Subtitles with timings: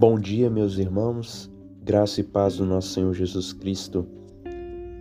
[0.00, 1.50] Bom dia, meus irmãos,
[1.84, 4.06] graça e paz do nosso Senhor Jesus Cristo.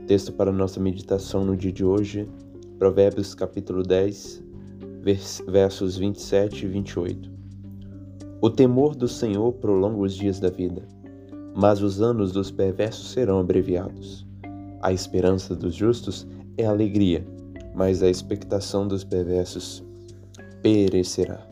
[0.06, 2.28] Texto para nossa meditação no dia de hoje,
[2.78, 4.44] Provérbios capítulo 10,
[5.48, 7.32] versos 27 e 28.
[8.42, 10.86] O temor do Senhor prolonga os dias da vida,
[11.56, 14.28] mas os anos dos perversos serão abreviados.
[14.82, 16.28] A esperança dos justos
[16.58, 17.26] é alegria,
[17.74, 19.82] mas a expectação dos perversos
[20.62, 21.48] perecerá.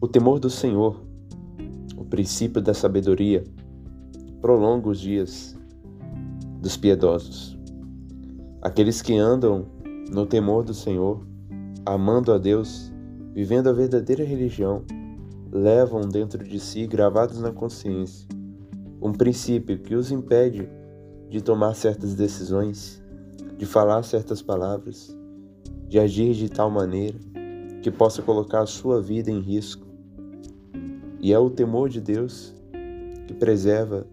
[0.00, 1.06] O temor do Senhor,
[2.08, 3.44] princípio da sabedoria,
[4.40, 5.56] prolonga os dias
[6.60, 7.58] dos piedosos.
[8.62, 9.66] Aqueles que andam
[10.10, 11.24] no temor do Senhor,
[11.86, 12.92] amando a Deus,
[13.34, 14.84] vivendo a verdadeira religião,
[15.52, 18.26] levam dentro de si, gravados na consciência,
[19.00, 20.68] um princípio que os impede
[21.30, 23.02] de tomar certas decisões,
[23.56, 25.16] de falar certas palavras,
[25.86, 27.18] de agir de tal maneira
[27.82, 29.87] que possa colocar a sua vida em risco
[31.20, 32.54] e é o temor de Deus
[33.26, 34.06] que preserva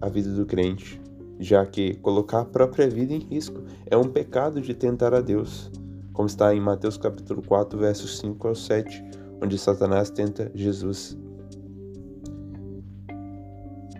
[0.00, 1.00] a vida do crente,
[1.38, 5.70] já que colocar a própria vida em risco é um pecado de tentar a Deus,
[6.12, 9.04] como está em Mateus capítulo 4, versos 5 ao 7,
[9.42, 11.18] onde Satanás tenta Jesus.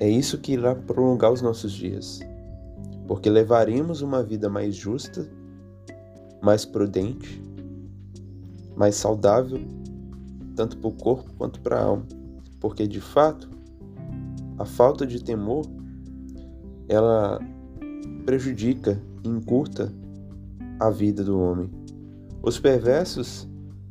[0.00, 2.20] É isso que irá prolongar os nossos dias,
[3.06, 5.28] porque levaremos uma vida mais justa,
[6.40, 7.42] mais prudente,
[8.76, 9.60] mais saudável,
[10.54, 12.23] tanto para o corpo quanto para a alma
[12.64, 13.46] porque de fato
[14.56, 15.66] a falta de temor
[16.88, 17.38] ela
[18.24, 19.92] prejudica e encurta
[20.80, 21.70] a vida do homem.
[22.42, 23.46] Os perversos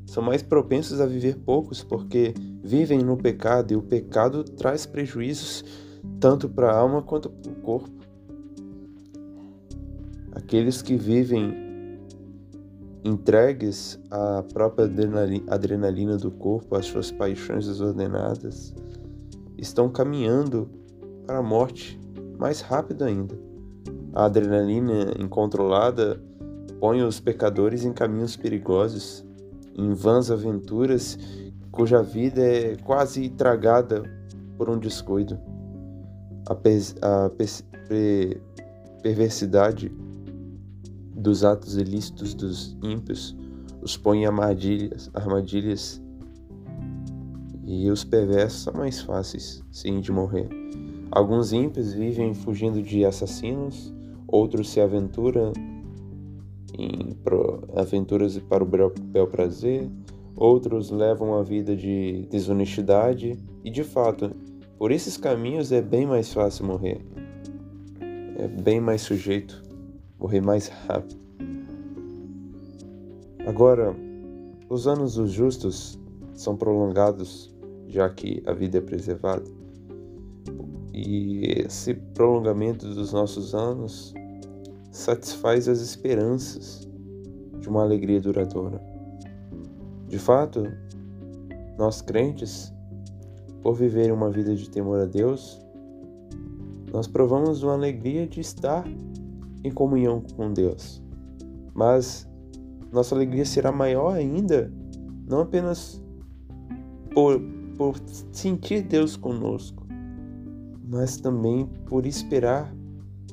[0.07, 5.63] são mais propensos a viver poucos porque vivem no pecado e o pecado traz prejuízos
[6.19, 7.91] tanto para a alma quanto para o corpo.
[10.31, 11.62] Aqueles que vivem
[13.03, 14.89] entregues à própria
[15.47, 18.73] adrenalina do corpo, às suas paixões desordenadas,
[19.57, 20.69] estão caminhando
[21.25, 21.99] para a morte
[22.37, 23.35] mais rápido ainda.
[24.13, 26.21] A adrenalina incontrolada
[26.79, 29.25] põe os pecadores em caminhos perigosos,
[29.75, 31.17] em vãs aventuras
[31.71, 34.03] cuja vida é quase tragada
[34.57, 35.39] por um descuido.
[36.47, 37.31] A, a
[39.01, 39.91] perversidade
[41.23, 43.35] dos atos ilícitos dos ímpios,
[43.81, 46.01] os põe em armadilhas, armadilhas
[47.65, 50.49] e os perversos são mais fáceis, sim, de morrer.
[51.09, 53.93] Alguns ímpios vivem fugindo de assassinos,
[54.27, 55.53] outros se aventuram
[56.77, 57.15] em
[57.75, 59.89] aventuras para o bel prazer,
[60.35, 64.31] outros levam a vida de desonestidade e, de fato,
[64.77, 66.99] por esses caminhos é bem mais fácil morrer.
[68.35, 69.63] É bem mais sujeito
[70.23, 71.19] morrer mais rápido.
[73.45, 73.93] Agora,
[74.69, 75.99] os anos dos justos
[76.33, 77.53] são prolongados,
[77.89, 79.43] já que a vida é preservada.
[80.93, 84.13] E esse prolongamento dos nossos anos
[84.91, 86.87] satisfaz as esperanças
[87.59, 88.81] de uma alegria duradoura.
[90.07, 90.63] De fato,
[91.77, 92.71] nós crentes,
[93.61, 95.59] por viver uma vida de temor a Deus,
[96.93, 98.85] nós provamos uma alegria de estar
[99.63, 101.01] em comunhão com Deus.
[101.73, 102.27] Mas
[102.91, 104.71] nossa alegria será maior ainda,
[105.27, 106.03] não apenas
[107.13, 107.41] por,
[107.77, 107.95] por
[108.31, 109.87] sentir Deus conosco,
[110.87, 112.71] mas também por esperar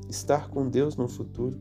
[0.08, 1.58] estar com Deus no futuro.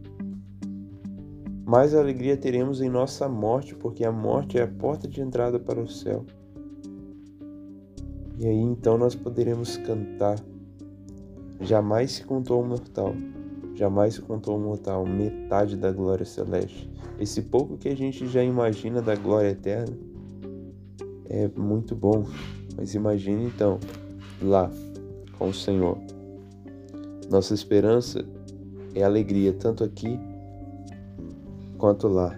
[1.65, 5.79] Mais alegria teremos em nossa morte, porque a morte é a porta de entrada para
[5.79, 6.25] o céu.
[8.39, 10.39] E aí então nós poderemos cantar:
[11.59, 13.13] Jamais se contou ao mortal
[13.79, 16.91] jamais contou mortal metade da glória celeste.
[17.17, 19.97] Esse pouco que a gente já imagina da glória eterna
[21.29, 22.25] é muito bom,
[22.75, 23.79] mas imagine então
[24.41, 24.69] lá
[25.37, 25.97] com o Senhor.
[27.31, 28.25] Nossa esperança
[28.93, 30.19] é alegria tanto aqui
[31.77, 32.37] quanto lá.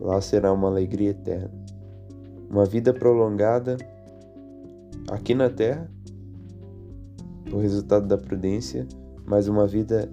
[0.00, 1.52] Lá será uma alegria eterna.
[2.50, 3.76] Uma vida prolongada
[5.08, 5.88] aqui na terra,
[7.52, 8.88] o resultado da prudência,
[9.24, 10.10] mas uma vida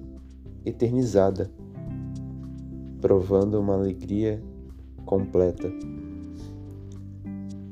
[0.65, 1.51] eternizada,
[2.99, 4.41] provando uma alegria
[5.05, 5.71] completa.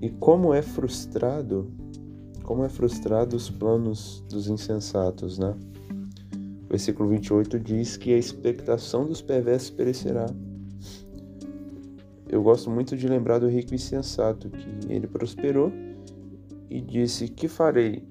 [0.02, 1.72] E como é frustrado,
[2.44, 5.56] como é frustrado os planos dos insensatos, né?
[6.66, 10.26] O versículo 28 diz que a expectação dos perversos perecerá.
[12.28, 15.72] Eu gosto muito de lembrar do rico e sensato, que ele prosperou
[16.70, 18.04] e disse: Que farei?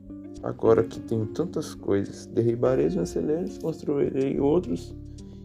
[0.43, 4.95] Agora que tenho tantas coisas, derribarei os meus celeiros, construirei outros,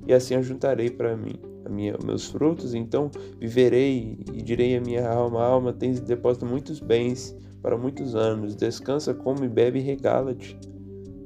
[0.07, 3.09] e assim ajuntarei para mim minha, meus frutos, então
[3.39, 8.55] viverei e direi a minha alma, alma, tens depósito muitos bens, para muitos anos.
[8.55, 10.59] Descansa, come, bebe e regala-te.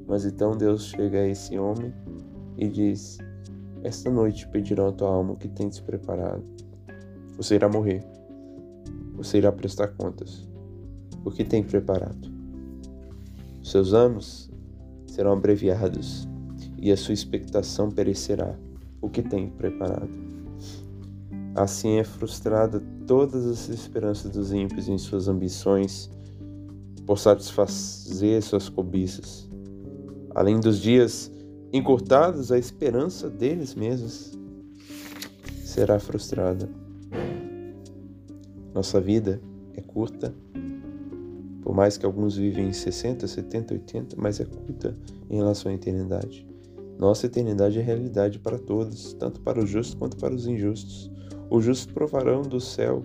[0.07, 1.93] Mas então Deus chega a esse homem
[2.57, 3.17] e diz:
[3.83, 6.43] Esta noite pedirão a tua alma o que tens preparado.
[7.35, 8.03] Você irá morrer.
[9.15, 10.47] Você irá prestar contas.
[11.25, 12.36] O que tem preparado?
[13.67, 14.49] Seus anos
[15.07, 16.25] serão abreviados
[16.77, 18.57] e a sua expectação perecerá.
[19.01, 20.09] O que tem preparado?
[21.53, 26.09] Assim é frustrada todas as esperanças dos ímpios em suas ambições
[27.05, 29.49] por satisfazer suas cobiças.
[30.33, 31.29] Além dos dias
[31.73, 34.39] encurtados, a esperança deles mesmos
[35.65, 36.69] será frustrada.
[38.73, 39.41] Nossa vida
[39.73, 40.33] é curta,
[41.77, 44.97] mais que alguns vivem em 60, 70, 80, mas é curta
[45.29, 46.43] em relação à eternidade.
[46.97, 51.11] Nossa eternidade é realidade para todos, tanto para os justos quanto para os injustos.
[51.51, 53.03] Os justos provarão do céu,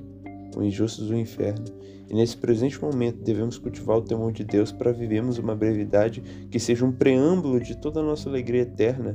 [0.57, 1.67] os injustos do inferno.
[2.09, 6.59] E nesse presente momento devemos cultivar o temor de Deus para vivermos uma brevidade que
[6.59, 9.15] seja um preâmbulo de toda a nossa alegria eterna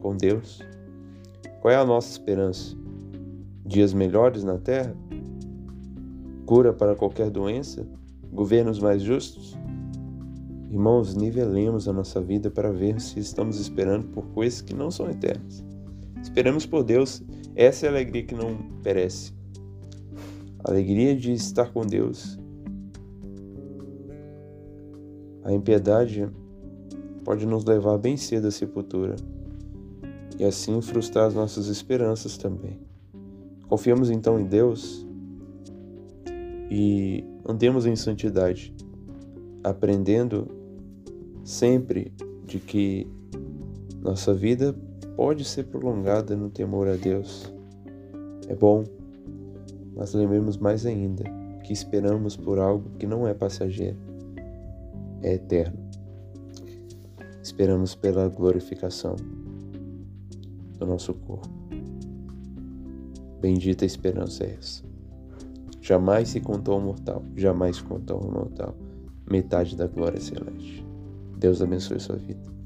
[0.00, 0.60] com Deus.
[1.60, 2.74] Qual é a nossa esperança?
[3.66, 4.96] Dias melhores na terra?
[6.46, 7.86] Cura para qualquer doença?
[8.32, 9.56] Governos mais justos?
[10.70, 15.08] Irmãos, nivelemos a nossa vida para ver se estamos esperando por coisas que não são
[15.10, 15.64] eternas.
[16.22, 17.22] Esperamos por Deus,
[17.56, 19.32] essa é a alegria que não perece.
[20.62, 22.38] A alegria de estar com Deus.
[25.42, 26.28] A impiedade
[27.24, 29.16] pode nos levar bem cedo à sepultura
[30.38, 32.78] e assim frustrar as nossas esperanças também.
[33.68, 35.06] Confiamos então em Deus
[36.70, 38.74] e andemos em santidade,
[39.64, 40.46] aprendendo
[41.42, 42.12] sempre
[42.46, 43.06] de que
[44.02, 44.74] nossa vida
[45.16, 47.52] pode ser prolongada no temor a Deus.
[48.46, 48.84] É bom
[49.98, 51.24] mas lembremos mais ainda
[51.64, 53.98] que esperamos por algo que não é passageiro,
[55.20, 55.76] é eterno.
[57.42, 59.16] Esperamos pela glorificação
[60.78, 61.48] do nosso corpo.
[63.40, 64.87] Bendita esperança é essa.
[65.80, 68.74] Jamais se contou ao mortal, jamais contou ao mortal
[69.30, 70.84] metade da glória celeste.
[71.36, 72.57] Deus abençoe sua vida.